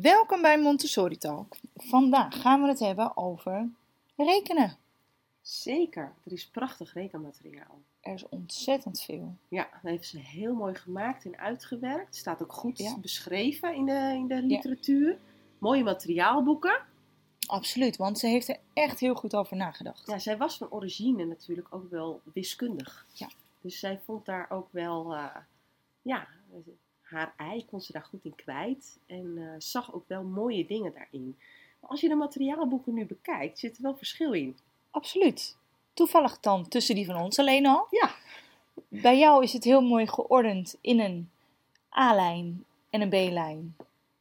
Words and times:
Welkom 0.00 0.42
bij 0.42 0.60
Montessori 0.60 1.16
Talk. 1.18 1.56
Vandaag 1.74 2.40
gaan 2.40 2.62
we 2.62 2.68
het 2.68 2.78
hebben 2.78 3.16
over 3.16 3.68
rekenen. 4.16 4.76
Zeker, 5.40 6.12
er 6.24 6.32
is 6.32 6.46
prachtig 6.48 6.92
rekenmateriaal. 6.92 7.80
Er 8.00 8.14
is 8.14 8.28
ontzettend 8.28 9.00
veel. 9.02 9.36
Ja, 9.48 9.68
dat 9.82 9.90
heeft 9.90 10.08
ze 10.08 10.18
heel 10.18 10.54
mooi 10.54 10.74
gemaakt 10.74 11.24
en 11.24 11.38
uitgewerkt. 11.38 12.16
Staat 12.16 12.42
ook 12.42 12.52
goed 12.52 12.78
Ja. 12.78 12.98
beschreven 12.98 13.74
in 13.74 13.86
de, 13.86 14.12
in 14.14 14.26
de 14.26 14.42
literatuur. 14.42 15.18
Mooie 15.58 15.84
materiaalboeken. 15.84 16.80
Absoluut, 17.46 17.96
want 17.96 18.18
ze 18.18 18.26
heeft 18.26 18.48
er 18.48 18.58
echt 18.72 19.00
heel 19.00 19.14
goed 19.14 19.34
over 19.36 19.56
nagedacht. 19.56 20.06
Ja, 20.06 20.18
zij 20.18 20.36
was 20.36 20.56
van 20.56 20.70
origine 20.70 21.24
natuurlijk 21.24 21.74
ook 21.74 21.90
wel 21.90 22.20
wiskundig. 22.32 23.06
Ja. 23.12 23.28
Dus 23.60 23.78
zij 23.78 24.00
vond 24.04 24.24
daar 24.26 24.50
ook 24.50 24.68
wel, 24.70 25.14
eh, 25.14 25.36
ja, 26.02 26.28
haar 27.06 27.34
ei 27.36 27.64
kon 27.64 27.80
ze 27.80 27.92
daar 27.92 28.04
goed 28.04 28.24
in 28.24 28.34
kwijt. 28.34 28.98
En 29.06 29.34
eh, 29.36 29.54
zag 29.58 29.94
ook 29.94 30.04
wel 30.06 30.22
mooie 30.22 30.66
dingen 30.66 30.92
daarin. 30.92 31.38
Maar 31.80 31.90
als 31.90 32.00
je 32.00 32.08
de 32.08 32.14
materiaalboeken 32.14 32.94
nu 32.94 33.06
bekijkt, 33.06 33.58
zit 33.58 33.76
er 33.76 33.82
wel 33.82 33.96
verschil 33.96 34.32
in. 34.32 34.56
Absoluut. 34.90 35.56
Toevallig 35.94 36.40
dan 36.40 36.68
tussen 36.68 36.94
die 36.94 37.06
van 37.06 37.16
ons 37.16 37.38
alleen 37.38 37.66
al. 37.66 37.86
Ja. 37.90 38.14
Bij 38.88 39.18
jou 39.18 39.42
is 39.42 39.52
het 39.52 39.64
heel 39.64 39.80
mooi 39.80 40.06
geordend 40.06 40.78
in 40.80 41.00
een 41.00 41.30
A-lijn 41.96 42.64
en 42.90 43.00
een 43.00 43.08
B-lijn 43.08 43.76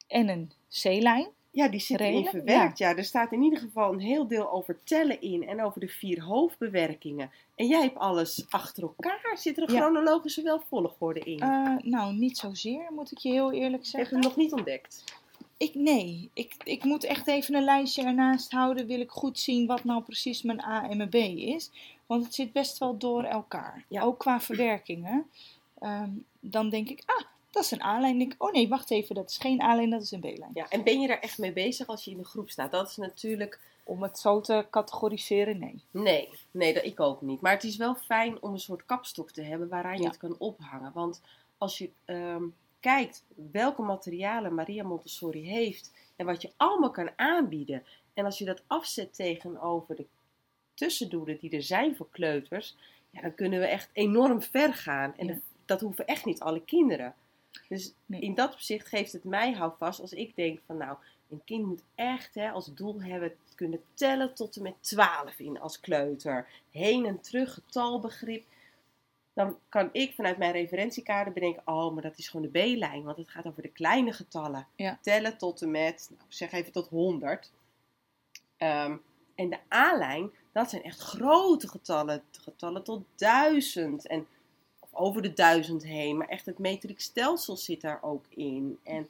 en 0.07 0.29
een 0.29 0.51
C-lijn. 0.69 1.27
Ja, 1.55 1.67
die 1.67 1.79
zit 1.79 1.99
erin 1.99 2.25
verwerkt. 2.25 2.77
Ja. 2.77 2.95
er 2.95 3.03
staat 3.03 3.31
in 3.31 3.41
ieder 3.41 3.59
geval 3.59 3.93
een 3.93 3.99
heel 3.99 4.27
deel 4.27 4.51
over 4.51 4.77
tellen 4.83 5.21
in 5.21 5.47
en 5.47 5.61
over 5.63 5.79
de 5.79 5.87
vier 5.87 6.21
hoofdbewerkingen. 6.23 7.31
En 7.55 7.67
jij 7.67 7.81
hebt 7.81 7.97
alles 7.97 8.45
achter 8.49 8.83
elkaar. 8.83 9.37
Zit 9.37 9.57
er 9.57 9.63
een 9.69 9.73
Ja. 9.73 9.79
chronologische 9.81 10.41
wel 10.41 10.59
volgorde 10.69 11.19
in? 11.19 11.39
Eh, 11.39 11.75
nou, 11.81 12.13
niet 12.13 12.37
zozeer, 12.37 12.85
moet 12.91 13.11
ik 13.11 13.17
je 13.17 13.29
heel 13.29 13.51
eerlijk 13.51 13.85
Ik 13.85 13.91
heb 13.91 13.99
zeggen. 14.01 14.15
hem 14.17 14.25
nog 14.25 14.35
niet 14.35 14.53
ontdekt. 14.53 15.03
Ik, 15.57 15.75
nee, 15.75 16.29
ik, 16.33 16.55
ik 16.63 16.83
moet 16.83 17.03
echt 17.03 17.27
even 17.27 17.55
een 17.55 17.63
lijstje 17.63 18.03
ernaast 18.03 18.51
houden. 18.51 18.87
Wil 18.87 18.99
ik 18.99 19.09
goed 19.11 19.39
zien 19.39 19.67
wat 19.67 19.83
nou 19.83 20.01
precies 20.03 20.41
mijn 20.41 20.61
A 20.65 20.89
en 20.89 20.97
mijn 20.97 21.09
B 21.09 21.15
is. 21.15 21.71
Want 22.05 22.23
het 22.23 22.35
zit 22.35 22.51
best 22.51 22.77
wel 22.77 22.97
door 22.97 23.23
elkaar. 23.23 23.85
Ja. 23.87 24.01
Ook 24.01 24.19
qua 24.19 24.41
verwerkingen. 24.41 25.25
Ehm, 25.79 26.09
dan 26.39 26.69
denk 26.69 26.89
ik, 26.89 27.01
ah, 27.05 27.21
dat 27.55 27.63
is 27.63 27.71
een. 27.71 28.01
Denk 28.17 28.33
ik, 28.33 28.43
oh 28.43 28.51
nee, 28.51 28.67
wacht 28.69 28.91
even, 28.91 29.15
dat 29.15 29.29
is 29.29 29.37
geen 29.37 29.61
A-lijn, 29.61 29.89
dat 29.89 30.01
is 30.01 30.11
een 30.11 30.19
B-lijn. 30.19 30.51
Ja, 30.53 30.69
en 30.69 30.83
ben 30.83 31.01
je 31.01 31.07
daar 31.07 31.19
echt 31.19 31.37
mee 31.37 31.53
bezig 31.53 31.87
als 31.87 32.05
je 32.05 32.11
in 32.11 32.17
de 32.17 32.25
groep 32.25 32.49
staat? 32.49 32.71
Dat 32.71 32.89
is 32.89 32.95
natuurlijk. 32.97 33.59
Om 33.83 34.03
het 34.03 34.19
zo 34.19 34.41
te 34.41 34.65
categoriseren, 34.69 35.59
nee. 35.59 35.83
Nee, 35.91 36.29
nee, 36.51 36.73
dat 36.73 36.83
ik 36.85 36.99
ook 36.99 37.21
niet. 37.21 37.41
Maar 37.41 37.51
het 37.51 37.63
is 37.63 37.75
wel 37.77 37.95
fijn 37.95 38.41
om 38.41 38.53
een 38.53 38.59
soort 38.59 38.85
kapstok 38.85 39.31
te 39.31 39.41
hebben 39.41 39.67
waaraan 39.69 39.95
je 39.97 40.01
Ja. 40.01 40.07
het 40.07 40.17
kan 40.17 40.35
ophangen. 40.37 40.91
Want 40.93 41.21
als 41.57 41.77
je 41.77 41.89
ehm, 42.05 42.43
kijkt 42.79 43.23
welke 43.51 43.81
materialen 43.81 44.53
Maria 44.55 44.83
Montessori 44.83 45.41
heeft 45.49 45.93
en 46.15 46.25
wat 46.25 46.41
je 46.41 46.51
allemaal 46.57 46.91
kan 46.91 47.09
aanbieden. 47.15 47.83
En 48.13 48.25
als 48.25 48.37
je 48.37 48.45
dat 48.45 48.63
afzet 48.67 49.13
tegenover 49.15 49.95
de 49.95 50.05
tussendoelen 50.73 51.37
die 51.39 51.49
er 51.51 51.63
zijn 51.63 51.95
voor 51.95 52.07
kleuters, 52.11 52.75
ja, 53.09 53.21
dan 53.21 53.35
kunnen 53.35 53.59
we 53.59 53.65
echt 53.65 53.89
enorm 53.93 54.41
ver 54.41 54.73
gaan. 54.73 55.13
En 55.17 55.25
Ja. 55.27 55.33
dat- 55.33 55.41
dat 55.65 55.81
hoeven 55.81 56.05
echt 56.07 56.25
niet 56.25 56.39
alle 56.41 56.61
kinderen. 56.61 57.13
Dus 57.69 57.93
Nee. 58.05 58.21
in 58.21 58.35
dat 58.35 58.53
opzicht 58.53 58.87
geeft 58.87 59.11
het 59.11 59.23
mij 59.23 59.53
houvast 59.53 59.99
als 59.99 60.13
ik 60.13 60.35
denk 60.35 60.59
van 60.65 60.77
nou, 60.77 60.97
een 61.29 61.41
kind 61.45 61.65
moet 61.65 61.83
echt 61.95 62.35
hè, 62.35 62.51
als 62.51 62.73
doel 62.73 63.01
hebben 63.01 63.33
kunnen 63.55 63.81
tellen 63.93 64.33
tot 64.33 64.55
en 64.55 64.61
met 64.61 64.75
12 64.81 65.39
in 65.39 65.59
als 65.59 65.79
kleuter. 65.79 66.47
Heen 66.71 67.05
en 67.05 67.19
terug, 67.21 67.53
getalbegrip. 67.53 68.45
Dan 69.33 69.57
kan 69.69 69.89
ik 69.91 70.13
vanuit 70.13 70.37
mijn 70.37 70.51
referentiekader 70.51 71.33
bedenken, 71.33 71.61
oh, 71.65 71.93
maar 71.93 72.01
dat 72.01 72.17
is 72.17 72.27
gewoon 72.29 72.49
de 72.51 72.59
B-lijn, 72.59 73.03
want 73.03 73.17
het 73.17 73.29
gaat 73.29 73.45
over 73.47 73.61
de 73.61 73.71
kleine 73.71 74.13
getallen. 74.13 74.67
Ja. 74.75 74.99
Tellen 75.01 75.37
tot 75.37 75.61
en 75.61 75.71
met, 75.71 76.09
nou, 76.15 76.25
zeg 76.27 76.51
even 76.51 76.71
tot 76.71 76.87
100. 76.87 77.51
Ehm, 78.57 78.97
en 79.35 79.49
de 79.49 79.59
A-lijn, 79.73 80.31
dat 80.51 80.69
zijn 80.69 80.83
echt 80.83 80.99
grote 80.99 81.67
getallen, 81.67 82.23
getallen 82.31 82.83
tot 82.83 83.03
1000 83.15 84.07
en 84.07 84.27
over 84.95 85.21
de 85.21 85.33
1000 85.33 85.83
heen, 85.83 86.17
maar 86.17 86.27
echt 86.27 86.45
het 86.45 86.59
metric 86.59 86.99
stelsel 86.99 87.57
zit 87.57 87.81
daar 87.81 87.99
ook 88.03 88.25
in. 88.29 88.79
En 88.83 89.07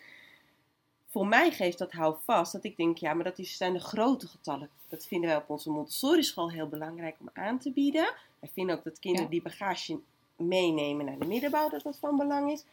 voor 1.10 1.28
mij 1.28 1.52
geeft 1.52 1.78
dat 1.78 1.92
houvast 1.92 2.52
dat 2.52 2.64
ik 2.64 2.78
denk, 2.78 2.98
ja, 2.98 3.14
maar 3.14 3.24
dat 3.24 3.38
zijn 3.42 3.74
de 3.74 3.80
grote 3.80 4.28
getallen. 4.28 4.70
Dat 4.88 5.06
vinden 5.06 5.30
wij 5.30 5.38
op 5.38 5.50
onze 5.50 5.70
Montessori 5.70 6.24
school 6.24 6.52
heel 6.52 6.68
belangrijk 6.68 7.16
om 7.20 7.30
aan 7.34 7.60
te 7.60 7.72
bieden. 7.72 8.14
Wij 8.40 8.50
vinden 8.54 8.78
ook 8.78 8.84
dat 8.84 9.00
kinderen 9.00 9.26
Ja. 9.26 9.32
die 9.32 9.42
bagage 9.42 10.00
meenemen 10.36 11.06
naar 11.06 11.20
de 11.20 11.26
middenbouw, 11.26 11.70
dat 11.70 11.82
dat 11.84 11.98
van 11.98 12.18
belang 12.18 12.52
is. 12.52 12.64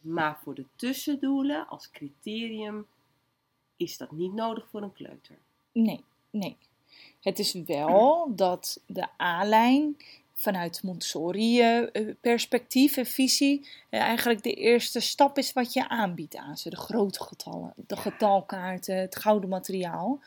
Maar 0.00 0.38
voor 0.42 0.54
de 0.54 0.64
tussendoelen 0.76 1.68
als 1.68 1.90
criterium 1.90 2.86
is 3.76 3.96
dat 3.96 4.10
niet 4.10 4.32
nodig 4.32 4.66
voor 4.70 4.82
een 4.82 4.92
kleuter. 4.92 5.38
Nee, 5.72 6.04
nee. 6.30 6.56
Het 7.20 7.38
is 7.38 7.52
wel 7.52 8.32
dat 8.34 8.80
de 8.86 9.08
A-lijn 9.20 9.96
vanuit 10.40 10.82
Montessori-perspectief 10.82 12.96
en 12.96 13.06
visie 13.06 13.68
eh, 13.88 14.00
eigenlijk 14.00 14.42
de 14.42 14.54
eerste 14.54 15.00
stap 15.00 15.38
is 15.38 15.52
wat 15.52 15.72
je 15.72 15.88
aanbiedt 15.88 16.36
aan 16.36 16.56
ze. 16.56 16.70
De 16.70 16.76
grote 16.76 17.22
getallen, 17.22 17.72
de 17.76 17.96
getalkaarten, 17.96 18.96
het 18.96 19.16
gouden 19.16 19.48
materiaal. 19.48 20.20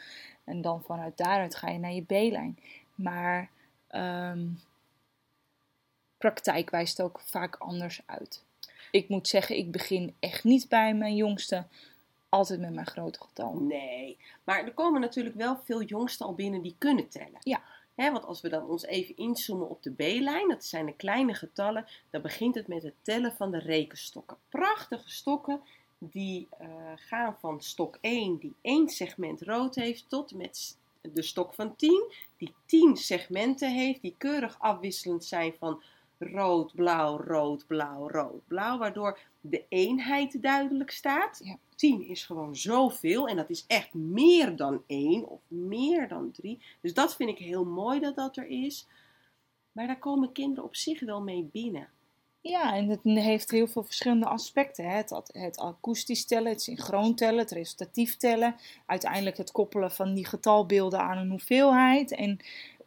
En 0.44 0.62
dan 0.62 0.84
vanuit 0.84 1.18
daaruit 1.18 1.56
ga 1.56 1.70
je 1.70 1.80
naar 1.80 1.94
je 1.94 2.02
B-lijn. 2.02 2.60
Maar 2.96 3.50
ehm, 3.88 4.48
praktijk 6.18 6.70
wijst 6.70 7.02
ook 7.02 7.20
vaak 7.20 7.56
anders 7.56 8.02
uit. 8.06 8.44
Ik 8.92 9.10
moet 9.10 9.28
zeggen, 9.28 9.58
ik 9.58 9.72
begin 9.72 10.16
echt 10.20 10.44
niet 10.44 10.70
bij 10.70 10.94
mijn 10.94 11.16
jongste 11.16 11.66
altijd 12.30 12.60
met 12.60 12.74
mijn 12.74 12.88
grote 12.88 13.20
getallen. 13.22 13.68
Nee, 13.68 14.18
maar 14.44 14.64
er 14.64 14.74
komen 14.74 15.02
natuurlijk 15.02 15.36
wel 15.36 15.60
veel 15.64 15.84
jongsten 15.84 16.26
al 16.26 16.34
binnen 16.34 16.62
die 16.62 16.76
kunnen 16.78 17.10
tellen. 17.10 17.40
Ja. 17.40 17.62
Want 17.96 18.26
als 18.26 18.42
we 18.42 18.50
dan 18.50 18.68
ons 18.68 18.84
even 18.84 19.18
inzoomen 19.18 19.70
op 19.70 19.84
de 19.84 19.92
B-lijn, 19.92 20.48
dat 20.48 20.66
zijn 20.66 20.86
de 20.86 20.96
kleine 20.96 21.34
getallen, 21.34 21.86
dan 22.10 22.22
begint 22.22 22.56
het 22.56 22.68
met 22.68 22.84
het 22.84 22.96
tellen 23.02 23.34
van 23.36 23.52
de 23.52 23.60
rekenstokken. 23.60 24.38
Prachtige 24.50 25.10
stokken 25.10 25.62
die 25.98 26.48
eh, 26.50 26.68
gaan 26.96 27.36
van 27.40 27.62
stok 27.62 27.98
1, 28.02 28.38
die 28.38 28.56
één 28.62 28.90
segment 28.90 29.42
rood 29.42 29.76
heeft, 29.76 30.10
tot 30.10 30.34
met 30.34 30.78
de 31.02 31.22
stok 31.22 31.54
van 31.54 31.76
10, 31.76 32.12
die 32.38 32.54
10 32.66 32.98
segmenten 32.98 33.74
heeft, 33.74 34.02
die 34.02 34.16
keurig 34.18 34.60
afwisselend 34.60 35.26
zijn 35.26 35.54
van 35.60 35.84
rood, 36.32 36.76
blauw, 36.76 37.18
rood, 37.18 37.68
blauw, 37.68 38.10
rood, 38.10 38.48
blauw, 38.48 38.78
waardoor 38.78 39.20
de 39.42 39.64
eenheid 39.70 40.42
duidelijk 40.42 40.92
staat. 40.92 41.42
Ja. 41.44 41.58
10 41.76 42.08
is 42.08 42.26
gewoon 42.26 42.56
zoveel 42.56 43.28
en 43.28 43.36
dat 43.36 43.50
is 43.50 43.66
echt 43.68 43.94
meer 43.94 44.56
dan 44.56 44.84
1 44.88 45.28
of 45.28 45.40
meer 45.48 46.08
dan 46.08 46.32
3. 46.32 46.62
Dus 46.82 46.94
dat 46.94 47.16
vind 47.16 47.30
ik 47.30 47.38
heel 47.38 47.66
mooi 47.66 48.00
dat 48.00 48.16
dat 48.16 48.38
er 48.38 48.48
is. 48.48 48.88
Maar 49.72 49.88
daar 49.88 50.00
komen 50.00 50.32
kinderen 50.32 50.64
op 50.64 50.76
zich 50.76 51.00
wel 51.00 51.22
mee 51.22 51.50
binnen. 51.52 51.88
Ja, 52.42 52.76
en 52.76 52.88
het 52.90 53.00
heeft 53.04 53.52
heel 53.52 53.68
veel 53.68 53.84
verschillende 53.84 54.26
aspecten. 54.26 54.86
Hè. 54.86 54.96
Het, 54.96 55.30
het 55.32 55.58
akoestisch 55.58 56.26
tellen, 56.26 56.52
het 56.52 56.62
synchroon 56.62 57.16
tellen, 57.16 57.40
het 57.40 57.52
resultatief 57.52 58.18
tellen. 58.18 58.56
Uiteindelijk 58.86 59.38
het 59.38 59.52
koppelen 59.52 59.92
van 59.92 60.14
die 60.14 60.26
getalbeelden 60.26 61.00
aan 61.00 61.18
een 61.18 61.30
hoeveelheid. 61.30 62.12
En 62.12 62.40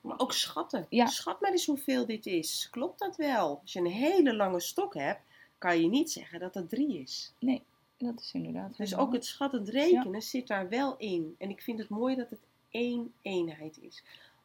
Maar 0.06 0.19
ook 0.19 0.33
schatten. 0.33 0.87
Ja. 0.89 1.06
Schat 1.06 1.41
maar 1.41 1.50
eens 1.50 1.67
hoeveel 1.67 2.06
dit 2.06 2.27
is. 2.27 2.69
Klopt 2.71 2.99
dat 2.99 3.17
wel? 3.17 3.59
Als 3.62 3.72
je 3.72 3.78
een 3.78 3.87
hele 3.87 4.34
lange 4.34 4.61
stok 4.61 4.94
hebt, 4.94 5.21
kan 5.59 5.81
je 5.81 5.89
niet 5.89 6.11
zeggen 6.12 6.41
dat 6.41 6.53
dat 6.53 6.69
3 6.69 6.99
is. 6.99 7.33
nee, 7.39 7.62
dat 7.99 8.21
is 8.21 8.31
inderdaad. 8.33 8.77
Dus 8.77 8.97
ook 8.97 9.12
het 9.12 9.25
schattend 9.25 9.69
rekenen 9.69 10.22
zit 10.22 10.47
daar 10.47 10.69
wel 10.69 10.97
in. 10.97 11.34
En 11.39 11.50
ik 11.50 11.62
vind 11.62 11.78
het 11.78 11.89
mooi 11.89 12.15
dat 12.16 12.31
het 12.31 12.41
één 12.71 13.12
eenheid 13.22 13.78
is. 13.81 14.03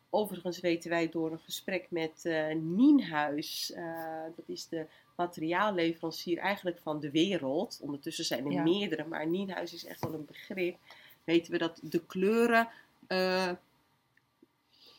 Overigens 0.10 0.60
weten 0.60 0.90
wij 0.90 1.10
door 1.10 1.32
een 1.32 1.40
gesprek 1.40 1.88
met 1.90 2.26
eh 2.26 2.56
Nienhuis, 2.56 3.72
eh, 3.72 4.24
dat 4.36 4.48
is 4.48 4.68
de 4.68 4.86
materiaalleverancier 5.16 6.38
eigenlijk 6.38 6.80
van 6.84 7.00
de 7.00 7.12
wereld. 7.12 7.80
Ondertussen 7.82 8.26
zijn 8.26 8.46
er 8.46 8.52
Ja. 8.52 8.64
meerdere, 8.64 9.06
maar 9.06 9.28
Nienhuis 9.28 9.74
is 9.74 9.86
echt 9.86 10.00
wel 10.04 10.14
een 10.14 10.26
begrip. 10.26 10.78
Weten 11.24 11.52
we 11.52 11.58
dat 11.58 11.80
de 11.84 12.06
kleuren 12.06 12.68
eh 13.08 13.52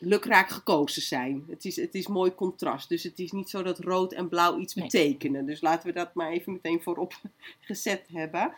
lukraak 0.05 0.49
gekozen 0.49 1.01
zijn. 1.01 1.43
Het 1.49 1.65
is, 1.65 1.75
het 1.75 1.95
is 1.95 2.07
mooi 2.07 2.35
contrast. 2.35 2.89
Dus 2.89 3.03
het 3.03 3.19
is 3.19 3.31
niet 3.31 3.49
zo 3.49 3.63
dat 3.63 3.79
rood 3.79 4.13
en 4.13 4.29
blauw 4.29 4.57
iets 4.57 4.73
Nee. 4.73 4.85
betekenen. 4.85 5.45
Dus 5.45 5.61
laten 5.61 5.87
we 5.87 5.93
dat 5.93 6.13
maar 6.13 6.31
even 6.31 6.51
meteen 6.53 6.81
voorop 6.81 7.13
gezet 7.59 8.05
hebben. 8.13 8.53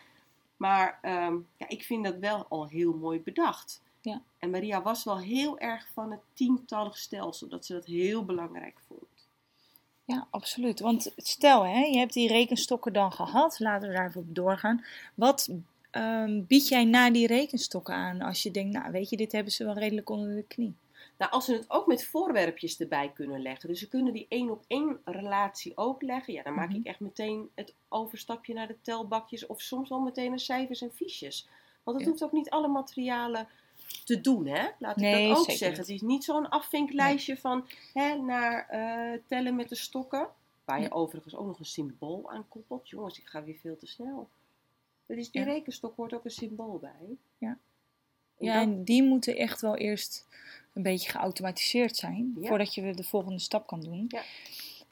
Maar 0.56 0.98
ehm, 1.02 1.36
ja, 1.56 1.68
ik 1.68 1.82
vind 1.82 2.04
dat 2.04 2.16
wel 2.18 2.46
al 2.48 2.68
heel 2.68 2.92
mooi 2.92 3.20
bedacht. 3.20 3.82
Ja. 4.00 4.22
En 4.38 4.50
Maria 4.50 4.82
was 4.82 5.04
wel 5.04 5.18
heel 5.18 5.58
erg 5.58 5.88
van 5.92 6.10
het 6.10 6.20
tientallig 6.32 6.98
stelsel. 6.98 7.48
Dat 7.48 7.66
ze 7.66 7.72
dat 7.72 7.86
heel 7.86 8.24
belangrijk 8.24 8.78
vond. 8.88 9.00
Ja, 10.04 10.26
absoluut. 10.30 10.80
Want 10.80 11.12
stel, 11.16 11.62
hè, 11.66 11.80
je 11.80 11.98
hebt 11.98 12.12
die 12.12 12.28
rekenstokken 12.28 12.92
dan 12.92 13.12
gehad. 13.12 13.58
Laten 13.58 13.88
we 13.88 13.94
daar 13.94 14.08
even 14.08 14.20
op 14.20 14.34
doorgaan. 14.34 14.84
Wat 15.14 15.50
ehm, 15.90 16.42
bied 16.46 16.68
jij 16.68 16.84
na 16.84 17.10
die 17.10 17.26
rekenstokken 17.26 17.94
aan 17.94 18.20
als 18.20 18.42
je 18.42 18.50
denkt, 18.50 18.72
nou 18.72 18.92
weet 18.92 19.10
je, 19.10 19.16
dit 19.16 19.32
hebben 19.32 19.52
ze 19.52 19.64
wel 19.64 19.78
redelijk 19.78 20.10
onder 20.10 20.34
de 20.34 20.44
knie? 20.48 20.74
Nou, 21.18 21.30
als 21.32 21.44
ze 21.44 21.52
het 21.52 21.70
ook 21.70 21.86
met 21.86 22.04
voorwerpjes 22.04 22.80
erbij 22.80 23.10
kunnen 23.14 23.42
leggen. 23.42 23.68
Dus 23.68 23.78
ze 23.78 23.88
kunnen 23.88 24.12
die 24.12 24.26
één 24.28 24.50
op 24.50 24.64
één 24.66 25.00
relatie 25.04 25.76
ook 25.76 26.02
leggen. 26.02 26.32
Ja, 26.32 26.42
dan 26.42 26.54
maak 26.54 26.68
Mhm. 26.68 26.78
ik 26.78 26.84
echt 26.86 27.00
meteen 27.00 27.50
het 27.54 27.74
overstapje 27.88 28.54
naar 28.54 28.66
de 28.66 28.76
telbakjes. 28.82 29.46
Of 29.46 29.60
soms 29.60 29.88
wel 29.88 30.00
meteen 30.00 30.28
naar 30.28 30.38
cijfers 30.40 30.80
en 30.82 30.92
fiches. 30.92 31.48
Want 31.82 31.96
het 31.96 32.06
Ja. 32.06 32.10
hoeft 32.12 32.24
ook 32.24 32.32
niet 32.32 32.50
alle 32.50 32.68
materialen 32.68 33.48
te 34.04 34.20
doen, 34.20 34.46
hè? 34.46 34.68
Laat 34.78 34.96
ik 34.96 35.02
Nee, 35.02 35.28
dat 35.28 35.38
ook 35.38 35.44
zeggen. 35.44 35.68
niet. 35.68 35.76
Het 35.78 35.88
is 35.88 36.00
niet 36.00 36.24
zo'n 36.24 36.48
afvinklijstje 36.48 37.36
van 37.36 37.66
hè, 37.92 38.14
naar 38.16 38.68
eh, 38.68 39.20
tellen 39.26 39.56
met 39.56 39.68
de 39.68 39.74
stokken. 39.74 40.28
Waar 40.64 40.78
je 40.80 40.84
Ja. 40.84 40.90
overigens 40.94 41.36
ook 41.36 41.46
nog 41.46 41.58
een 41.58 41.64
symbool 41.64 42.30
aan 42.30 42.48
koppelt. 42.48 42.88
Jongens, 42.88 43.18
ik 43.18 43.26
ga 43.26 43.44
weer 43.44 43.56
veel 43.60 43.76
te 43.76 43.86
snel. 43.86 44.28
Dat 45.06 45.16
is, 45.16 45.30
die 45.30 45.40
Ja. 45.40 45.46
rekenstok 45.46 45.96
hoort 45.96 46.14
ook 46.14 46.24
een 46.24 46.30
symbool 46.30 46.78
bij. 46.78 47.16
Ja. 47.38 47.48
En 48.38 48.46
Ja, 48.46 48.60
en 48.60 48.84
die 48.84 49.02
moeten 49.02 49.36
echt 49.36 49.60
wel 49.60 49.76
eerst 49.76 50.26
een 50.76 50.82
beetje 50.82 51.10
geautomatiseerd 51.10 51.96
zijn 51.96 52.36
Ja. 52.40 52.48
voordat 52.48 52.74
je 52.74 52.94
de 52.94 53.04
volgende 53.04 53.38
stap 53.38 53.66
kan 53.66 53.80
doen. 53.80 54.04
Ja. 54.08 54.22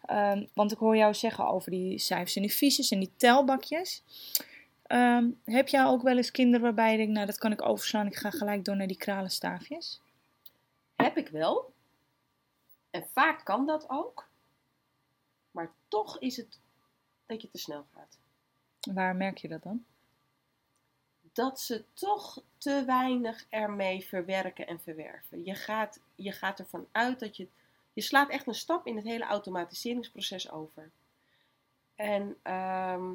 Ehm, 0.01 0.47
want 0.55 0.73
ik 0.73 0.79
hoor 0.79 0.97
jou 0.97 1.15
zeggen 1.15 1.47
over 1.47 1.71
die 1.71 1.99
cijfers 1.99 2.37
en 2.37 2.43
die 2.43 2.51
fiches 2.51 2.91
en 2.91 2.99
die 2.99 3.11
telbakjes. 3.17 4.03
Ehm, 4.87 5.31
heb 5.45 5.69
jij 5.69 5.85
ook 5.85 6.03
wel 6.03 6.17
eens 6.17 6.31
kinderen 6.31 6.61
waarbij 6.61 6.91
je 6.91 6.97
denkt, 6.97 7.13
nou 7.13 7.27
dat 7.27 7.39
kan 7.39 7.53
ik 7.53 7.63
overslaan, 7.63 8.07
ik 8.07 8.17
ga 8.17 8.31
gelijk 8.31 8.65
door 8.65 8.77
naar 8.77 8.87
die 8.87 8.97
kralenstaafjes? 8.97 10.01
Heb 10.97 11.17
ik 11.17 11.29
wel. 11.29 11.73
En 12.91 13.07
vaak 13.13 13.45
kan 13.45 13.67
dat 13.67 13.85
ook. 13.89 14.29
Maar 15.51 15.73
toch 15.89 16.19
is 16.19 16.37
het 16.37 16.59
dat 17.27 17.43
je 17.43 17.51
te 17.51 17.59
snel 17.59 17.87
gaat. 17.95 18.19
Waar 18.95 19.17
merk 19.17 19.39
je 19.39 19.49
dat 19.49 19.63
dan? 19.63 19.85
Dat 21.35 21.61
ze 21.61 21.85
toch 21.93 22.43
te 22.59 22.83
weinig 22.87 23.47
ermee 23.49 24.05
verwerken 24.05 24.67
en 24.67 24.81
verwerven. 24.81 25.45
Je 25.45 25.55
gaat, 25.55 26.01
je 26.15 26.33
gaat 26.33 26.59
ervan 26.59 26.87
uit 26.93 27.21
dat 27.21 27.37
je. 27.37 27.49
Je 27.93 28.03
slaat 28.03 28.31
echt 28.31 28.47
een 28.47 28.55
stap 28.55 28.87
in 28.87 28.97
het 28.97 29.05
hele 29.05 29.25
automatiseringsproces 29.25 30.51
over. 30.51 30.91
En 31.95 32.37
ehm, 32.43 33.13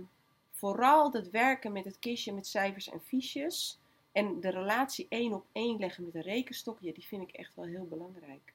vooral 0.51 1.12
dat 1.12 1.30
werken 1.30 1.71
met 1.71 1.86
het 1.86 2.00
kistje 2.00 2.33
met 2.33 2.48
cijfers 2.48 2.89
en 2.89 3.01
fiches. 3.01 3.80
En 4.12 4.39
de 4.39 4.50
relatie 4.50 5.06
één 5.10 5.33
op 5.33 5.45
één 5.51 5.80
leggen 5.80 6.06
met 6.06 6.16
een 6.16 6.21
rekenstok, 6.21 6.77
ja, 6.81 6.94
die 6.94 7.06
vind 7.06 7.21
ik 7.21 7.36
echt 7.36 7.56
wel 7.56 7.66
heel 7.66 7.88
belangrijk. 7.88 8.54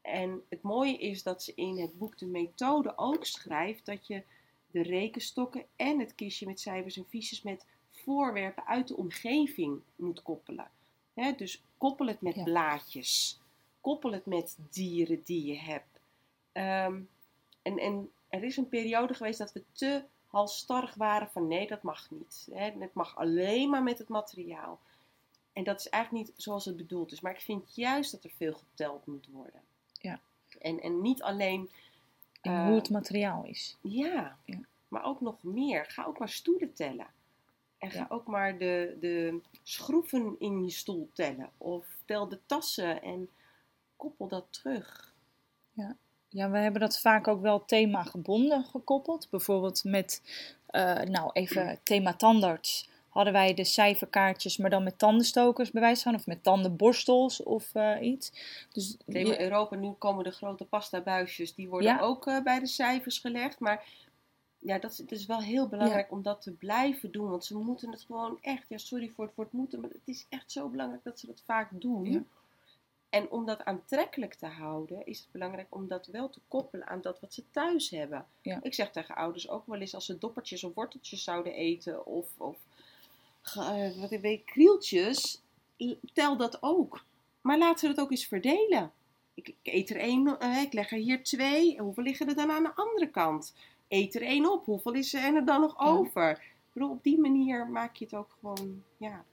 En 0.00 0.42
het 0.48 0.62
mooie 0.62 0.98
is 0.98 1.22
dat 1.22 1.42
ze 1.42 1.52
in 1.54 1.78
het 1.78 1.98
boek 1.98 2.18
de 2.18 2.26
methode 2.26 2.98
ook 2.98 3.24
schrijft 3.24 3.86
dat 3.86 4.06
je 4.06 4.22
de 4.70 4.82
rekenstokken 4.82 5.64
en 5.76 5.98
het 5.98 6.14
kistje 6.14 6.46
met 6.46 6.60
cijfers 6.60 6.96
en 6.96 7.06
fiches 7.08 7.42
met 7.42 7.66
voorwerpen 8.02 8.66
uit 8.66 8.88
de 8.88 8.96
omgeving 8.96 9.80
moet 9.96 10.22
koppelen. 10.22 10.70
Dus 11.36 11.62
koppel 11.78 12.06
het 12.06 12.20
met 12.20 12.34
Ja. 12.34 12.42
blaadjes. 12.42 13.40
Koppel 13.80 14.12
het 14.12 14.26
met 14.26 14.58
dieren 14.70 15.22
die 15.24 15.44
je 15.46 15.58
hebt. 15.58 15.98
Ehm, 16.52 17.00
en, 17.62 17.78
en 17.78 18.10
er 18.28 18.42
is 18.44 18.56
een 18.56 18.68
periode 18.68 19.14
geweest 19.14 19.38
dat 19.38 19.52
we 19.52 19.62
te 19.72 20.02
halstarrig 20.26 20.94
waren 20.94 21.28
van 21.28 21.46
nee, 21.48 21.66
dat 21.66 21.82
mag 21.82 22.10
niet. 22.10 22.48
Het 22.52 22.94
mag 22.94 23.16
alleen 23.16 23.70
maar 23.70 23.82
met 23.82 23.98
het 23.98 24.08
materiaal. 24.08 24.80
En 25.52 25.64
dat 25.64 25.80
is 25.80 25.88
eigenlijk 25.88 26.26
niet 26.26 26.34
zoals 26.36 26.64
het 26.64 26.76
bedoeld 26.76 27.12
is. 27.12 27.20
Maar 27.20 27.32
ik 27.32 27.40
vind 27.40 27.74
juist 27.74 28.12
dat 28.12 28.24
er 28.24 28.30
veel 28.36 28.52
geteld 28.52 29.06
moet 29.06 29.26
worden. 29.32 29.60
Ja. 30.00 30.20
En, 30.60 30.80
en 30.80 31.00
niet 31.00 31.22
alleen 31.22 31.70
En 32.40 32.52
Eh, 32.52 32.66
hoe 32.66 32.74
het 32.74 32.90
materiaal 32.90 33.44
is. 33.44 33.76
ja, 33.80 34.38
Ja. 34.44 34.58
maar 34.88 35.04
ook 35.04 35.20
nog 35.20 35.42
meer. 35.42 35.84
Ga 35.86 36.04
ook 36.04 36.18
maar 36.18 36.28
stoelen 36.28 36.72
tellen. 36.74 37.06
En 37.82 37.90
ga 37.90 37.98
Ja. 37.98 38.06
ook 38.08 38.26
maar 38.26 38.58
de, 38.58 38.96
de 39.00 39.40
schroeven 39.62 40.34
in 40.38 40.64
je 40.64 40.70
stoel 40.70 41.10
tellen. 41.12 41.50
Of 41.58 41.86
tel 42.04 42.28
de 42.28 42.38
tassen 42.46 43.02
en 43.02 43.28
koppel 43.96 44.28
dat 44.28 44.46
terug. 44.50 45.10
Ja, 46.28 46.50
we 46.50 46.58
hebben 46.58 46.80
dat 46.80 47.00
vaak 47.00 47.28
ook 47.28 47.40
wel 47.40 47.64
thema 47.64 48.02
gebonden 48.02 48.64
gekoppeld. 48.64 49.30
Bijvoorbeeld 49.30 49.84
met, 49.84 50.22
eh, 50.66 51.00
nou 51.00 51.30
even 51.32 51.78
thema 51.82 52.14
tandarts. 52.14 52.90
Hadden 53.08 53.32
wij 53.32 53.54
de 53.54 53.64
cijferkaartjes, 53.64 54.56
maar 54.56 54.70
dan 54.70 54.82
met 54.82 54.98
tandenstokers 54.98 55.70
bij 55.70 55.80
wijze 55.80 56.02
van. 56.02 56.14
Of 56.14 56.26
met 56.26 56.42
tandenborstels 56.42 57.42
of 57.42 57.74
eh, 57.74 57.96
iets. 58.02 58.32
Dus 58.72 58.96
Thema 59.06 59.28
je- 59.30 59.40
Europa, 59.40 59.76
nu 59.76 59.90
komen 59.90 60.24
de 60.24 60.30
grote 60.30 60.64
pastabuisjes. 60.64 61.54
Die 61.54 61.68
worden 61.68 61.88
Ja. 61.88 62.00
ook 62.00 62.26
eh, 62.26 62.42
bij 62.42 62.58
de 62.60 62.66
cijfers 62.66 63.18
gelegd. 63.18 63.58
Maar 63.60 63.84
ja, 64.62 64.78
dat 64.78 64.90
is, 64.90 64.98
het 64.98 65.12
is 65.12 65.26
wel 65.26 65.40
heel 65.40 65.68
belangrijk 65.68 66.10
om 66.10 66.22
dat 66.22 66.42
te 66.42 66.52
blijven 66.52 67.12
doen. 67.12 67.30
Want 67.30 67.44
ze 67.44 67.56
moeten 67.56 67.90
het 67.90 68.02
gewoon 68.02 68.38
echt, 68.40 68.68
ja 68.68 68.78
sorry 68.78 69.08
voor 69.14 69.24
het 69.24 69.34
woord 69.34 69.52
moeten. 69.52 69.80
Maar 69.80 69.90
het 69.90 70.00
is 70.04 70.26
echt 70.28 70.52
zo 70.52 70.68
belangrijk 70.68 71.04
dat 71.04 71.20
ze 71.20 71.26
dat 71.26 71.42
vaak 71.44 71.68
doen. 71.72 72.12
Ja. 72.12 72.22
En 73.08 73.30
om 73.30 73.46
dat 73.46 73.64
aantrekkelijk 73.64 74.34
te 74.34 74.46
houden, 74.46 75.06
is 75.06 75.18
het 75.18 75.28
belangrijk 75.30 75.66
om 75.70 75.88
dat 75.88 76.06
wel 76.06 76.30
te 76.30 76.40
koppelen 76.48 76.86
aan 76.86 77.00
dat 77.00 77.20
wat 77.20 77.34
ze 77.34 77.42
thuis 77.50 77.90
hebben. 77.90 78.26
Ja. 78.42 78.58
Ik 78.62 78.74
zeg 78.74 78.90
tegen 78.90 79.14
ouders 79.14 79.48
ook 79.48 79.66
wel 79.66 79.80
eens, 79.80 79.94
als 79.94 80.06
ze 80.06 80.18
doppertjes 80.18 80.64
of 80.64 80.74
worteltjes 80.74 81.24
zouden 81.24 81.52
eten, 81.52 82.06
of, 82.06 82.26
of 82.36 82.56
eh, 83.54 84.00
wat 84.00 84.10
ik 84.10 84.20
weet, 84.20 84.44
krieltjes, 84.44 85.42
tel 86.12 86.36
dat 86.36 86.62
ook. 86.62 87.04
Maar 87.40 87.58
laten 87.58 87.78
ze 87.78 87.86
het 87.86 88.00
ook 88.00 88.10
eens 88.10 88.26
verdelen. 88.26 88.92
Ik, 89.34 89.48
ik 89.48 89.72
eet 89.74 89.90
er 89.90 89.96
één, 89.96 90.38
eh, 90.38 90.62
ik 90.62 90.72
leg 90.72 90.90
er 90.90 90.98
hier 90.98 91.24
twee, 91.24 91.76
en 91.76 91.84
hoeveel 91.84 92.04
liggen 92.04 92.28
er 92.28 92.34
dan 92.34 92.50
aan 92.50 92.62
de 92.62 92.74
andere 92.74 93.10
kant? 93.10 93.54
Eet 93.92 94.14
er 94.14 94.22
één 94.22 94.52
op, 94.52 94.64
hoeveel 94.64 94.92
is 94.92 95.14
er 95.14 95.44
dan 95.44 95.60
nog 95.60 95.74
Ja. 95.78 95.86
over? 95.90 96.30
Ik 96.30 96.72
bedoel, 96.72 96.90
op 96.90 97.02
die 97.02 97.20
manier 97.20 97.66
maak 97.66 97.96
je 97.96 98.04
het 98.04 98.14
ook 98.14 98.36
gewoon, 98.40 98.82
ja. 98.96 99.24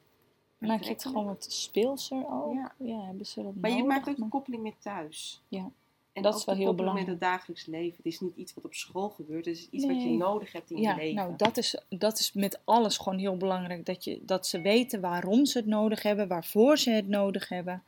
maak 0.58 0.82
je 0.84 0.90
het 0.90 1.06
gewoon 1.06 1.26
wat 1.26 1.46
speelser 1.50 2.26
ook. 2.32 2.54
Ja. 2.54 2.74
Ja, 2.78 3.06
hebben 3.06 3.26
ze 3.26 3.44
dat 3.44 3.56
Maar 3.56 3.72
je 3.72 3.84
maakt 3.84 4.10
ook 4.10 4.18
Maar- 4.18 4.26
de 4.28 4.32
koppeling 4.32 4.64
met 4.64 4.82
thuis. 4.82 5.42
Ja. 5.48 5.72
En 6.14 6.22
Dat 6.22 6.36
is 6.36 6.46
wel 6.46 6.56
heel 6.56 6.76
belangrijk. 6.76 7.08
met 7.08 7.20
het 7.20 7.30
dagelijks 7.30 7.66
leven. 7.66 7.98
Het 7.98 8.06
is 8.06 8.20
niet 8.20 8.36
iets 8.36 8.54
wat 8.54 8.66
op 8.66 8.74
school 8.74 9.10
gebeurt. 9.10 9.46
Het 9.46 9.56
is 9.56 9.68
iets 9.70 9.86
wat 9.86 10.02
je 10.04 10.10
nodig 10.10 10.52
hebt 10.52 10.72
in 10.72 10.78
Ja, 10.82 10.92
je 10.92 10.98
leven. 10.98 11.16
nou 11.16 11.36
dat 11.36 11.58
is, 11.58 11.82
dat 11.90 12.20
is 12.20 12.34
met 12.34 12.60
alles 12.66 12.98
gewoon 12.98 13.20
heel 13.20 13.38
belangrijk. 13.38 13.86
Dat, 13.86 14.04
je, 14.04 14.20
dat 14.26 14.48
ze 14.48 14.62
weten 14.62 15.02
waarom 15.02 15.46
ze 15.46 15.58
het 15.58 15.68
nodig 15.68 16.02
hebben, 16.04 16.28
waarvoor 16.28 16.78
ze 16.78 16.90
het 16.92 17.08
nodig 17.08 17.50
hebben. 17.50 17.84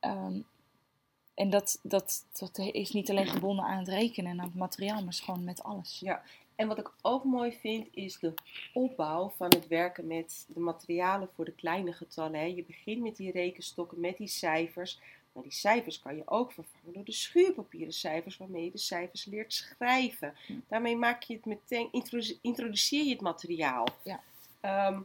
Ehm, 0.00 0.40
en 1.34 1.50
dat, 1.50 1.78
dat, 1.82 2.24
dat 2.38 2.58
is 2.58 2.90
niet 2.90 3.10
alleen 3.10 3.26
gebonden 3.26 3.64
aan 3.64 3.78
het 3.78 3.88
rekenen 3.88 4.30
en 4.30 4.40
aan 4.40 4.46
het 4.46 4.54
materiaal, 4.54 5.04
maar 5.04 5.12
gewoon 5.12 5.44
met 5.44 5.62
alles. 5.62 6.00
Ja. 6.00 6.22
En 6.56 6.68
wat 6.68 6.78
ik 6.78 6.90
ook 7.02 7.24
mooi 7.24 7.52
vind, 7.52 7.86
is 7.90 8.18
de 8.18 8.34
opbouw 8.72 9.32
van 9.36 9.48
het 9.48 9.66
werken 9.66 10.06
met 10.06 10.46
de 10.48 10.60
materialen 10.60 11.28
voor 11.34 11.44
de 11.44 11.52
kleine 11.52 11.92
getallen. 11.92 12.40
Hè. 12.40 12.46
Je 12.46 12.64
begint 12.64 13.02
met 13.02 13.16
die 13.16 13.32
rekenstokken, 13.32 14.00
met 14.00 14.16
die 14.16 14.28
cijfers. 14.28 15.00
Maar 15.32 15.42
die 15.42 15.52
cijfers 15.52 16.00
kan 16.00 16.16
je 16.16 16.22
ook 16.26 16.52
vervangen 16.52 16.92
door 16.92 17.04
de 17.04 17.12
schuurpapieren 17.12 17.92
cijfers, 17.92 18.36
waarmee 18.36 18.64
je 18.64 18.70
de 18.70 18.78
cijfers 18.78 19.24
leert 19.24 19.52
schrijven. 19.52 20.34
Ja. 20.46 20.54
Daarmee 20.68 20.96
maak 20.96 21.22
je 21.22 21.34
het 21.34 21.44
meteen, 21.44 21.88
introdu- 21.90 22.38
introduceer 22.40 23.04
je 23.04 23.10
het 23.10 23.20
materiaal. 23.20 23.86
Ja. 24.02 24.20
Ehm, 24.60 25.00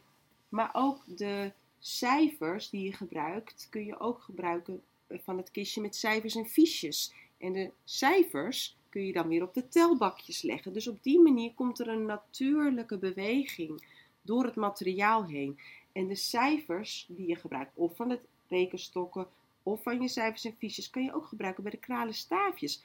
maar 0.49 0.69
ook 0.73 1.01
de 1.05 1.51
cijfers 1.79 2.69
die 2.69 2.83
je 2.83 2.93
gebruikt, 2.93 3.67
kun 3.69 3.85
je 3.85 3.99
ook 3.99 4.21
gebruiken 4.21 4.81
van 5.11 5.37
het 5.37 5.51
kistje 5.51 5.81
met 5.81 5.95
cijfers 5.95 6.35
en 6.35 6.45
fiches. 6.45 7.13
En 7.37 7.53
de 7.53 7.71
cijfers 7.83 8.77
kun 8.89 9.05
je 9.05 9.13
dan 9.13 9.27
weer 9.27 9.43
op 9.43 9.53
de 9.53 9.67
telbakjes 9.67 10.41
leggen. 10.41 10.73
Dus 10.73 10.87
op 10.87 11.03
die 11.03 11.19
manier 11.19 11.53
komt 11.53 11.79
er 11.79 11.87
een 11.87 12.05
natuurlijke 12.05 12.97
beweging 12.97 13.85
door 14.21 14.43
het 14.45 14.55
materiaal 14.55 15.25
heen. 15.25 15.59
En 15.91 16.07
de 16.07 16.15
cijfers 16.15 17.05
die 17.09 17.27
je 17.27 17.35
gebruikt, 17.35 17.71
of 17.75 17.95
van 17.95 18.09
het 18.09 18.21
rekenstokken, 18.47 19.27
of 19.63 19.83
van 19.83 20.01
je 20.01 20.07
cijfers 20.07 20.45
en 20.45 20.55
fiches, 20.57 20.89
kan 20.89 21.03
je 21.03 21.13
ook 21.13 21.25
gebruiken 21.25 21.63
bij 21.63 21.71
de 21.71 21.77
kralen 21.79 22.13
staafjes. 22.13 22.75
Ik 22.75 22.83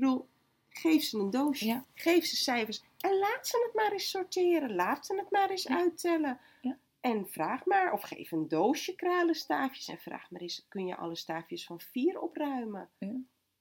bedoel, 0.00 0.26
geef 0.68 1.02
ze 1.02 1.18
een 1.18 1.30
doosje, 1.30 1.66
Ja. 1.66 1.84
geef 1.94 2.24
ze 2.24 2.36
cijfers 2.36 2.82
en 3.00 3.18
laat 3.18 3.46
ze 3.46 3.62
het 3.66 3.74
maar 3.74 3.92
eens 3.92 4.10
sorteren. 4.10 4.74
Laat 4.74 5.06
ze 5.06 5.14
het 5.16 5.30
maar 5.30 5.50
eens 5.50 5.62
Ja. 5.62 5.76
uittellen. 5.76 6.40
Ja. 6.60 6.78
En 7.06 7.28
vraag 7.28 7.64
maar, 7.64 7.92
of 7.92 8.02
geef 8.02 8.32
een 8.32 8.48
doosje 8.48 8.94
kralenstaafjes 8.94 9.88
en 9.88 9.98
vraag 9.98 10.30
maar 10.30 10.40
eens, 10.40 10.64
kun 10.68 10.86
je 10.86 10.96
alle 10.96 11.16
staafjes 11.16 11.64
van 11.66 11.80
vier 11.80 12.20
opruimen? 12.20 12.88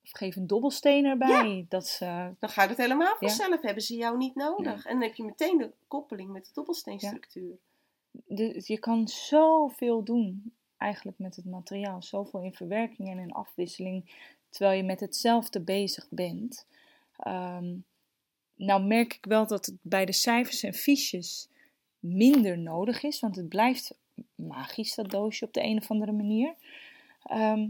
Of 0.03 0.11
geef 0.11 0.35
een 0.35 0.47
dobbelsteen 0.47 1.05
erbij. 1.05 1.65
Dat 1.69 1.87
ze, 1.87 2.33
Dan 2.39 2.49
gaat 2.49 2.69
het 2.69 2.77
helemaal 2.77 3.07
Ja. 3.07 3.15
vanzelf, 3.17 3.61
hebben 3.61 3.83
ze 3.83 3.95
jou 3.95 4.17
niet 4.17 4.35
nodig. 4.35 4.85
En 4.85 4.93
dan 4.93 5.01
heb 5.01 5.15
je 5.15 5.23
meteen 5.23 5.57
de 5.57 5.71
koppeling 5.87 6.31
met 6.31 6.45
de 6.45 6.51
dobbelsteenstructuur. 6.53 7.57
de, 8.11 8.61
je 8.65 8.79
kan 8.79 9.07
zoveel 9.07 10.03
doen 10.03 10.53
eigenlijk 10.77 11.19
met 11.19 11.35
het 11.35 11.45
materiaal. 11.45 12.01
Zoveel 12.01 12.41
in 12.41 12.53
verwerking 12.53 13.09
en 13.09 13.19
in 13.19 13.31
afwisseling, 13.31 14.29
terwijl 14.49 14.77
je 14.77 14.83
met 14.83 14.99
hetzelfde 14.99 15.61
bezig 15.61 16.07
bent. 16.09 16.67
Ehm, 17.17 17.73
nou 18.55 18.83
merk 18.83 19.13
ik 19.13 19.25
wel 19.25 19.47
dat 19.47 19.65
het 19.65 19.77
bij 19.81 20.05
de 20.05 20.13
cijfers 20.13 20.63
en 20.63 20.73
fiches 20.73 21.49
minder 22.05 22.57
nodig 22.57 23.03
is, 23.03 23.19
want 23.19 23.35
het 23.35 23.49
blijft 23.49 23.97
magisch, 24.35 24.95
dat 24.95 25.09
doosje, 25.09 25.45
op 25.45 25.53
de 25.53 25.63
een 25.63 25.77
of 25.77 25.91
andere 25.91 26.11
manier. 26.11 26.55
Ehm, 27.23 27.67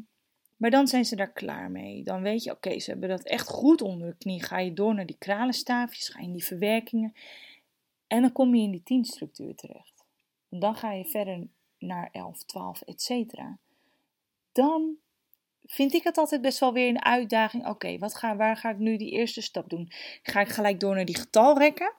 maar 0.57 0.69
dan 0.69 0.87
zijn 0.87 1.05
ze 1.05 1.15
daar 1.15 1.31
klaar 1.31 1.71
mee. 1.71 2.03
Dan 2.03 2.21
weet 2.21 2.43
je, 2.43 2.51
oké, 2.51 2.79
ze 2.79 2.91
hebben 2.91 3.09
dat 3.09 3.23
echt 3.23 3.47
goed 3.47 3.81
onder 3.81 4.07
de 4.07 4.17
knie. 4.17 4.43
Ga 4.43 4.59
je 4.59 4.73
door 4.73 4.95
naar 4.95 5.05
die 5.05 5.17
kralenstaafjes, 5.17 6.09
ga 6.09 6.19
je 6.19 6.25
in 6.25 6.31
die 6.31 6.43
verwerkingen. 6.43 7.13
En 8.07 8.21
dan 8.21 8.31
kom 8.31 8.55
je 8.55 8.63
in 8.63 8.71
die 8.71 8.83
tienstructuur 8.83 9.55
terecht. 9.55 10.05
En 10.49 10.59
dan 10.59 10.75
ga 10.75 10.91
je 10.91 11.05
verder 11.05 11.47
naar 11.79 12.09
11, 12.11 12.43
12, 12.43 12.81
et 12.81 13.01
cetera. 13.01 13.57
Dan 14.51 14.95
vind 15.63 15.93
ik 15.93 16.03
het 16.03 16.17
altijd 16.17 16.41
best 16.41 16.59
wel 16.59 16.73
weer 16.73 16.89
een 16.89 17.03
uitdaging. 17.03 17.67
Oké, 17.67 17.97
waar 18.19 18.57
ga 18.57 18.69
ik 18.69 18.77
nu 18.77 18.97
die 18.97 19.11
eerste 19.11 19.41
stap 19.41 19.69
doen? 19.69 19.91
Ga 20.23 20.41
ik 20.41 20.49
gelijk 20.49 20.79
door 20.79 20.95
naar 20.95 21.05
die 21.05 21.17
getalrekken? 21.17 21.93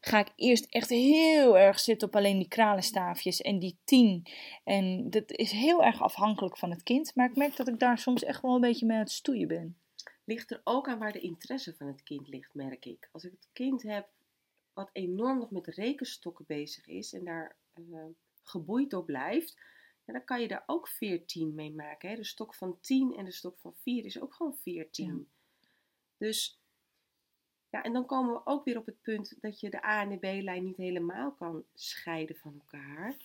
Ga 0.00 0.18
ik 0.18 0.32
eerst 0.36 0.64
echt 0.64 0.88
heel 0.88 1.58
erg 1.58 1.80
zitten 1.80 2.08
op 2.08 2.16
alleen 2.16 2.38
die 2.38 2.48
kralenstaafjes 2.48 3.40
en 3.40 3.58
die 3.58 3.78
tien. 3.84 4.26
En 4.64 5.10
dat 5.10 5.30
is 5.30 5.50
heel 5.50 5.84
erg 5.84 6.02
afhankelijk 6.02 6.58
van 6.58 6.70
het 6.70 6.82
kind. 6.82 7.14
Maar 7.14 7.30
ik 7.30 7.36
merk 7.36 7.56
dat 7.56 7.68
ik 7.68 7.78
daar 7.78 7.98
soms 7.98 8.22
echt 8.22 8.42
wel 8.42 8.54
een 8.54 8.60
beetje 8.60 8.86
mee 8.86 8.96
aan 8.96 9.02
het 9.02 9.12
stoeien 9.12 9.48
ben. 9.48 9.78
Ligt 10.24 10.50
er 10.50 10.60
ook 10.64 10.88
aan 10.88 10.98
waar 10.98 11.12
de 11.12 11.20
interesse 11.20 11.74
van 11.74 11.86
het 11.86 12.02
kind 12.02 12.28
ligt, 12.28 12.54
merk 12.54 12.84
ik. 12.84 13.08
Als 13.12 13.24
ik 13.24 13.30
het 13.30 13.48
kind 13.52 13.82
heb 13.82 14.08
wat 14.72 14.90
enorm 14.92 15.38
nog 15.38 15.50
met 15.50 15.66
rekenstokken 15.66 16.44
bezig 16.48 16.86
is 16.86 17.12
en 17.12 17.24
daar 17.24 17.56
uh, 17.74 18.04
geboeid 18.42 18.90
door 18.90 19.04
blijft, 19.04 19.56
dan 20.04 20.24
kan 20.24 20.40
je 20.40 20.48
daar 20.48 20.62
ook 20.66 20.88
14 20.88 21.54
mee 21.54 21.72
maken. 21.72 22.08
Hè? 22.08 22.16
De 22.16 22.24
stok 22.24 22.54
van 22.54 22.80
10 22.80 23.14
en 23.16 23.24
de 23.24 23.32
stok 23.32 23.58
van 23.58 23.74
4 23.74 24.04
is 24.04 24.20
ook 24.20 24.34
gewoon 24.34 24.56
14. 24.56 25.28
Dus 26.16 26.60
ja, 27.70 27.82
en 27.82 27.92
dan 27.92 28.06
komen 28.06 28.34
we 28.34 28.40
ook 28.44 28.64
weer 28.64 28.78
op 28.78 28.86
het 28.86 29.02
punt 29.02 29.36
dat 29.40 29.60
je 29.60 29.70
de 29.70 29.84
A 29.84 30.00
en 30.00 30.08
de 30.08 30.16
B-lijn 30.16 30.64
niet 30.64 30.76
helemaal 30.76 31.32
kan 31.32 31.64
scheiden 31.74 32.36
van 32.36 32.54
elkaar. 32.58 33.16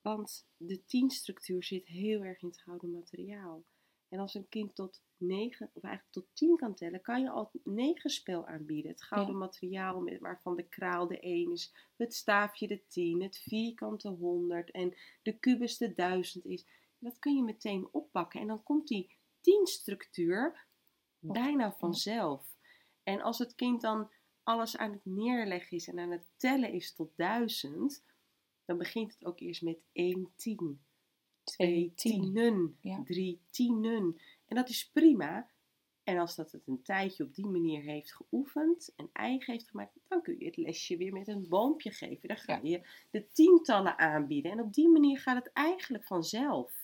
Want 0.00 0.46
de 0.56 0.80
10-structuur 0.80 1.64
zit 1.64 1.86
heel 1.86 2.22
erg 2.22 2.42
in 2.42 2.48
het 2.48 2.60
gouden 2.60 2.90
materiaal. 2.90 3.64
En 4.08 4.18
als 4.18 4.34
een 4.34 4.48
kind 4.48 4.74
tot 4.74 5.02
9, 5.16 5.70
of 5.72 5.82
eigenlijk 5.82 6.14
tot 6.14 6.26
10 6.32 6.56
kan 6.56 6.74
tellen, 6.74 7.00
kan 7.00 7.22
je 7.22 7.30
al 7.30 7.50
9 7.64 8.10
spel 8.10 8.46
aanbieden. 8.46 8.90
Het 8.90 9.02
gouden 9.02 9.38
materiaal 9.38 10.18
waarvan 10.18 10.56
de 10.56 10.68
kraal 10.68 11.06
de 11.06 11.20
1 11.20 11.52
is, 11.52 11.74
het 11.96 12.14
staafje 12.14 12.66
de 12.66 12.86
10, 12.86 13.22
het 13.22 13.38
vierkante 13.38 14.08
100 14.08 14.70
en 14.70 14.94
de 15.22 15.38
kubus 15.38 15.76
de 15.76 15.94
1000 15.94 16.44
is. 16.44 16.66
Dat 16.98 17.18
kun 17.18 17.36
je 17.36 17.42
meteen 17.42 17.88
oppakken 17.90 18.40
en 18.40 18.46
dan 18.46 18.62
komt 18.62 18.88
die 18.88 19.16
10-structuur 19.40 20.66
bijna 21.18 21.72
vanzelf. 21.72 22.58
En 23.02 23.20
als 23.20 23.38
het 23.38 23.54
kind 23.54 23.80
dan 23.80 24.10
alles 24.42 24.76
aan 24.76 24.92
het 24.92 25.04
neerleggen 25.04 25.76
is 25.76 25.88
en 25.88 25.98
aan 25.98 26.10
het 26.10 26.30
tellen 26.36 26.72
is 26.72 26.94
tot 26.94 27.16
1000, 27.16 28.04
dan 28.64 28.78
begint 28.78 29.12
het 29.12 29.24
ook 29.24 29.40
eerst 29.40 29.62
met 29.62 29.78
1 29.92 30.32
10 30.36 30.80
twee 31.44 31.92
tienen, 31.94 32.78
drie 33.04 33.40
tienen. 33.50 34.20
En 34.46 34.56
dat 34.56 34.68
is 34.68 34.90
prima. 34.90 35.50
En 36.02 36.18
als 36.18 36.34
dat 36.34 36.52
het 36.52 36.66
een 36.66 36.82
tijdje 36.82 37.24
op 37.24 37.34
die 37.34 37.46
manier 37.46 37.82
heeft 37.82 38.14
geoefend 38.14 38.92
en 38.96 39.10
eigen 39.12 39.52
heeft 39.52 39.68
gemaakt, 39.68 39.98
dan 40.08 40.22
kun 40.22 40.38
je 40.38 40.44
het 40.44 40.56
lesje 40.56 40.96
weer 40.96 41.12
met 41.12 41.28
een 41.28 41.48
boompje 41.48 41.90
geven. 41.90 42.28
Dan 42.28 42.36
ga 42.36 42.60
je 42.62 42.88
de 43.10 43.26
tientallen 43.32 43.98
aanbieden. 43.98 44.52
En 44.52 44.60
op 44.60 44.72
die 44.72 44.88
manier 44.88 45.18
gaat 45.18 45.44
het 45.44 45.52
eigenlijk 45.52 46.04
vanzelf. 46.04 46.79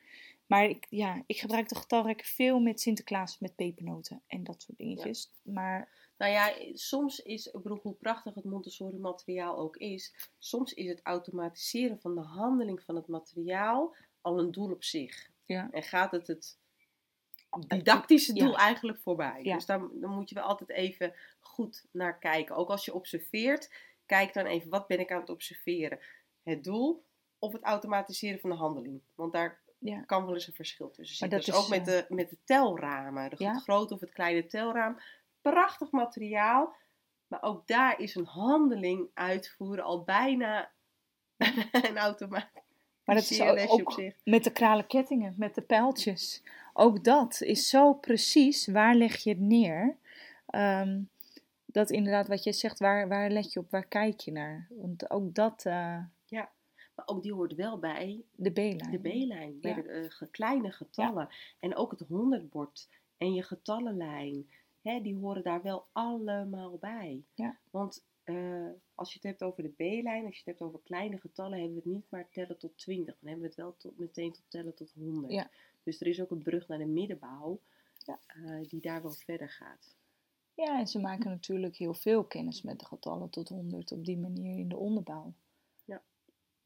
Maar 0.46 0.64
ik, 0.64 0.86
ja, 0.90 1.22
ik 1.26 1.38
gebruik 1.38 1.68
de 1.68 1.74
getalrekken 1.74 2.26
veel 2.26 2.60
met 2.60 2.80
Sinterklaas, 2.80 3.38
met 3.38 3.54
pepernoten 3.54 4.22
en 4.26 4.44
dat 4.44 4.62
soort 4.62 4.78
dingetjes. 4.78 5.32
Maar... 5.42 6.04
Nou 6.16 6.32
ja, 6.32 6.52
soms 6.72 7.20
is, 7.20 7.46
ik 7.46 7.62
bedoel, 7.62 7.80
hoe 7.82 7.94
prachtig 7.94 8.34
het 8.34 8.44
Montessori 8.44 8.98
materiaal 8.98 9.58
ook 9.58 9.76
is, 9.76 10.30
soms 10.38 10.72
is 10.72 10.88
het 10.88 11.00
automatiseren 11.02 12.00
van 12.00 12.14
de 12.14 12.20
handeling 12.20 12.82
van 12.82 12.96
het 12.96 13.06
materiaal 13.06 13.96
al 14.20 14.38
een 14.38 14.52
doel 14.52 14.70
op 14.70 14.84
zich. 14.84 15.30
Ja. 15.44 15.68
En 15.70 15.82
gaat 15.82 16.10
het 16.10 16.26
het 16.26 16.58
didactische 17.68 18.32
doel 18.32 18.56
eigenlijk 18.56 18.98
voorbij. 18.98 19.42
Dus 19.42 19.66
dan, 19.66 19.90
dan 20.00 20.10
moet 20.10 20.28
je 20.28 20.34
wel 20.34 20.44
altijd 20.44 20.70
even 20.70 21.14
goed 21.40 21.86
naar 21.90 22.18
kijken. 22.18 22.56
Ook 22.56 22.70
als 22.70 22.84
je 22.84 22.94
observeert, 22.94 23.70
kijk 24.06 24.34
dan 24.34 24.46
even 24.46 24.70
wat 24.70 24.86
ben 24.86 25.00
ik 25.00 25.12
aan 25.12 25.20
het 25.20 25.30
observeren. 25.30 25.98
Het 26.42 26.64
doel 26.64 27.04
of 27.38 27.52
het 27.52 27.62
automatiseren 27.62 28.40
van 28.40 28.50
de 28.50 28.56
handeling. 28.56 29.02
Want 29.14 29.32
daar 29.32 29.60
kan 30.06 30.24
wel 30.24 30.34
eens 30.34 30.46
een 30.46 30.52
verschil 30.52 30.90
tussen 30.90 31.16
zitten. 31.16 31.38
Dus 31.38 31.52
ook 31.52 31.68
met 31.68 31.84
de, 31.84 32.04
eh, 32.04 32.10
met 32.16 32.30
de 32.30 32.38
telramen. 32.44 33.30
De 33.30 33.60
grote 33.62 33.94
of 33.94 34.00
het 34.00 34.12
kleine 34.12 34.46
telraam. 34.46 35.00
Prachtig 35.40 35.90
materiaal. 35.90 36.74
Maar 37.26 37.42
ook 37.42 37.66
daar 37.66 38.00
is 38.00 38.14
een 38.14 38.26
handeling 38.26 39.08
uitvoeren 39.14 39.84
al 39.84 40.02
bijna 40.02 40.70
een 41.88 41.98
automatische 41.98 42.64
maar 43.04 43.14
dat 43.14 43.30
is 43.30 43.40
ook, 43.40 43.58
ook 43.66 44.02
met 44.24 44.44
de 44.44 44.52
kralen 44.52 44.86
kettingen, 44.86 45.34
met 45.36 45.54
de 45.54 45.60
pijltjes 45.60 46.42
ook 46.76 47.04
dat 47.04 47.40
is 47.40 47.68
zo 47.68 47.94
precies. 47.94 48.66
Waar 48.66 48.94
leg 48.94 49.16
je 49.16 49.30
het 49.30 49.40
neer? 49.40 49.96
Ehm, 50.46 51.00
dat 51.66 51.90
inderdaad 51.90 52.28
wat 52.28 52.44
je 52.44 52.52
zegt, 52.52 52.78
waar, 52.78 53.08
waar 53.08 53.30
let 53.30 53.52
je 53.52 53.60
op, 53.60 53.70
waar 53.70 53.86
kijk 53.86 54.20
je 54.20 54.32
naar? 54.32 54.66
Want 54.70 55.10
ook 55.10 55.34
dat... 55.34 55.64
Uh, 55.66 55.98
ja, 56.24 56.50
maar 56.96 57.06
ook 57.06 57.22
die 57.22 57.32
hoort 57.32 57.54
wel 57.54 57.78
bij... 57.78 58.24
De 58.34 58.50
B-lijn. 58.50 58.90
De 58.90 58.98
B-lijn, 58.98 59.60
bij 59.60 59.74
de 59.74 60.18
uh, 60.20 60.28
kleine 60.30 60.72
getallen. 60.72 61.28
En 61.60 61.76
ook 61.76 61.90
het 61.90 62.00
honderdbord 62.08 62.88
en 63.16 63.34
je 63.34 63.42
getallenlijn. 63.42 64.50
Hè, 64.82 65.00
die 65.00 65.16
horen 65.16 65.42
daar 65.42 65.62
wel 65.62 65.86
allemaal 65.92 66.78
bij. 66.78 67.24
Ja. 67.34 67.58
Want 67.70 68.04
uh, 68.24 68.68
als 68.94 69.12
je 69.12 69.14
het 69.14 69.28
hebt 69.28 69.42
over 69.42 69.62
de 69.62 69.68
B-lijn, 69.68 70.24
als 70.24 70.34
je 70.34 70.42
het 70.44 70.58
hebt 70.58 70.60
over 70.60 70.80
kleine 70.84 71.18
getallen, 71.18 71.58
hebben 71.58 71.76
we 71.76 71.82
het 71.82 71.92
niet 71.92 72.10
maar 72.10 72.28
tellen 72.30 72.58
tot 72.58 72.78
20. 72.78 73.18
Dan 73.20 73.28
hebben 73.30 73.40
we 73.40 73.46
het 73.46 73.56
wel 73.56 73.76
tot, 73.76 73.98
meteen 73.98 74.32
tot 74.32 74.44
tellen 74.48 74.74
tot 74.74 74.92
100. 74.92 75.32
Ja. 75.32 75.50
Dus 75.82 76.00
er 76.00 76.06
is 76.06 76.20
ook 76.20 76.30
een 76.30 76.42
brug 76.42 76.68
naar 76.68 76.78
de 76.78 76.86
middenbouw 76.86 77.60
ja. 78.04 78.20
uh, 78.36 78.68
die 78.68 78.80
daar 78.80 79.02
wel 79.02 79.12
verder 79.12 79.50
gaat. 79.50 79.96
Ja, 80.54 80.78
en 80.78 80.86
ze 80.86 81.00
maken 81.00 81.30
natuurlijk 81.30 81.76
heel 81.76 81.94
veel 81.94 82.24
kennis 82.24 82.62
met 82.62 82.78
de 82.78 82.84
getallen 82.84 83.30
tot 83.30 83.48
100 83.48 83.92
op 83.92 84.04
die 84.04 84.18
manier 84.18 84.58
in 84.58 84.68
de 84.68 84.76
onderbouw. 84.76 85.34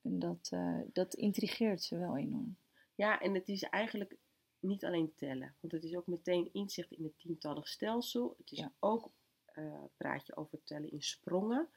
En 0.03 0.19
dat, 0.19 0.51
uh, 0.55 0.81
dat 0.93 1.15
intrigeert 1.15 1.83
ze 1.83 1.99
wel 1.99 2.17
enorm. 2.17 2.57
Ja, 2.95 3.21
en 3.21 3.35
het 3.35 3.49
is 3.49 3.63
eigenlijk 3.63 4.17
niet 4.59 4.85
alleen 4.85 5.15
tellen, 5.15 5.55
want 5.61 5.73
het 5.73 5.85
is 5.85 5.97
ook 5.97 6.07
meteen 6.07 6.49
inzicht 6.53 6.91
in 6.91 7.05
het 7.05 7.19
tientallig 7.19 7.69
stelsel. 7.69 8.35
Het 8.39 8.53
is 8.53 8.59
ja. 8.59 8.73
ook, 8.79 9.11
uh, 9.55 9.85
praat 9.97 10.27
je 10.27 10.37
over 10.37 10.63
tellen 10.65 10.91
in 10.91 11.03
sprongen. 11.03 11.69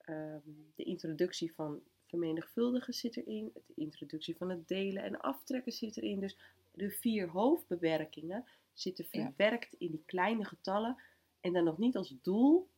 Ehm, 0.00 0.40
de 0.74 0.82
introductie 0.82 1.54
van 1.54 1.82
vermenigvuldigen 2.06 2.94
zit 2.94 3.16
erin, 3.16 3.50
de 3.66 3.74
introductie 3.74 4.36
van 4.36 4.50
het 4.50 4.68
delen 4.68 5.02
en 5.02 5.20
aftrekken 5.20 5.72
zit 5.72 5.96
erin. 5.96 6.20
Dus 6.20 6.38
de 6.72 6.90
vier 6.90 7.28
hoofdbewerkingen 7.28 8.44
zitten 8.72 9.06
Ja. 9.10 9.24
verwerkt 9.26 9.72
in 9.72 9.90
die 9.90 10.02
kleine 10.06 10.44
getallen. 10.44 11.02
En 11.40 11.52
dan 11.52 11.64
nog 11.64 11.78
niet 11.78 11.96
als 11.96 12.14
doel, 12.22 12.68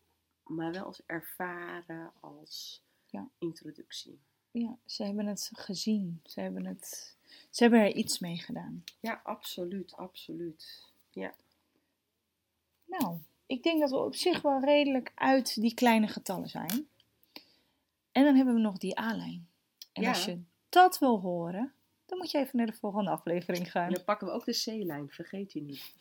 maar 0.45 0.73
wel 0.73 0.85
als 0.85 1.02
ervaren, 1.07 2.12
als 2.21 2.85
Ja. 3.07 3.31
introductie. 3.38 4.21
Ja, 4.50 4.76
ze 4.87 5.04
hebben 5.04 5.26
het 5.26 5.50
gezien. 5.52 6.21
Ze 6.25 6.40
hebben, 6.40 6.66
het, 6.66 7.16
ze 7.50 7.62
hebben 7.62 7.80
er 7.80 7.95
iets 7.95 8.19
mee 8.19 8.37
gedaan. 8.38 8.85
Ja, 9.00 9.21
absoluut, 9.25 9.97
absoluut. 9.97 10.88
Nou, 12.85 13.19
ik 13.47 13.62
denk 13.62 13.80
dat 13.80 13.90
we 13.90 13.97
op 13.97 14.14
zich 14.14 14.42
wel 14.42 14.61
redelijk 14.61 15.12
uit 15.14 15.61
die 15.61 15.75
kleine 15.75 16.07
getallen 16.07 16.49
zijn. 16.49 16.88
En 18.12 18.25
dan 18.25 18.35
hebben 18.35 18.54
we 18.54 18.61
nog 18.61 18.78
die 18.78 19.00
A-lijn. 19.00 19.49
En 19.92 20.02
Ja. 20.02 20.09
als 20.09 20.25
je 20.25 20.42
dat 20.69 20.99
wil 20.99 21.21
horen, 21.21 21.73
dan 22.07 22.19
moet 22.19 22.30
je 22.30 22.38
even 22.38 22.57
naar 22.57 22.66
de 22.66 22.73
volgende 22.73 23.11
aflevering 23.11 23.71
gaan. 23.71 23.87
En 23.87 23.92
dan 23.95 24.04
pakken 24.04 24.26
we 24.26 24.33
ook 24.33 24.45
de 24.45 24.62
C-lijn, 24.64 25.11
vergeet 25.11 25.54
u 25.54 25.61
niet. 25.61 25.95